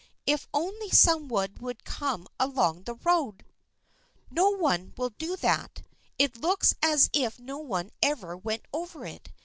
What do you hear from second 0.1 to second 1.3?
If only some